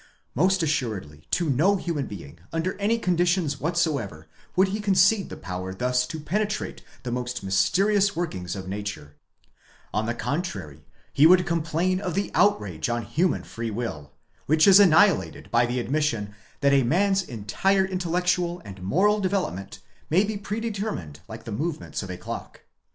Most 0.33 0.63
assuredly 0.63 1.27
to 1.29 1.47
no 1.47 1.75
human 1.75 2.07
being, 2.07 2.39
under 2.51 2.73
any 2.79 2.97
conditions 2.97 3.59
whatsoever, 3.59 4.27
would 4.55 4.69
he 4.69 4.79
concede 4.79 5.29
the 5.29 5.37
power 5.37 5.75
thus 5.75 6.07
to 6.07 6.19
penetrate 6.19 6.81
the 7.03 7.11
most 7.11 7.43
mysterious 7.43 8.15
workings 8.15 8.55
of 8.55 8.67
nature; 8.67 9.13
on 9.93 10.07
the 10.07 10.15
contrary 10.15 10.83
he 11.13 11.27
would 11.27 11.45
complain 11.45 11.99
of 12.01 12.15
the 12.15 12.31
outrage 12.33 12.89
on 12.89 13.03
human 13.03 13.43
free 13.43 13.69
will, 13.69 14.11
which 14.47 14.67
is 14.67 14.79
annihilated 14.79 15.51
by 15.51 15.67
the 15.67 15.79
admission 15.79 16.33
that 16.61 16.73
a 16.73 16.81
man's 16.81 17.21
entire 17.21 17.85
intellectual 17.85 18.59
and 18.65 18.81
moral 18.81 19.19
development 19.19 19.81
may 20.09 20.23
be 20.23 20.35
predetermined 20.35 21.19
like 21.27 21.43
the 21.43 21.51
movements 21.51 22.01
of 22.01 22.09
a 22.09 22.17
clock. 22.17 22.61